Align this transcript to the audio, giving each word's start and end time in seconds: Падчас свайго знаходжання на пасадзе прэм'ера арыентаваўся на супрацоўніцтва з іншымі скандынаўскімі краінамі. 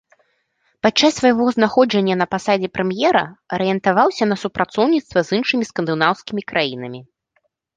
Падчас 0.85 1.11
свайго 1.19 1.45
знаходжання 1.55 2.15
на 2.21 2.27
пасадзе 2.33 2.67
прэм'ера 2.77 3.23
арыентаваўся 3.59 4.23
на 4.33 4.41
супрацоўніцтва 4.45 5.19
з 5.29 5.41
іншымі 5.41 5.63
скандынаўскімі 5.73 6.41
краінамі. 6.55 6.99